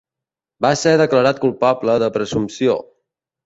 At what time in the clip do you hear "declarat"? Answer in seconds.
1.03-1.43